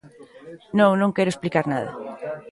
[0.79, 1.91] Non, non quero explicar nada.